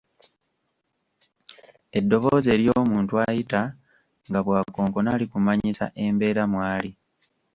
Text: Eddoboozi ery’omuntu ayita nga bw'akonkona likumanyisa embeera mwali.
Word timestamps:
Eddoboozi 1.97 2.47
ery’omuntu 2.55 3.13
ayita 3.27 3.61
nga 4.27 4.39
bw'akonkona 4.45 5.11
likumanyisa 5.21 5.85
embeera 6.05 6.43
mwali. 6.53 6.91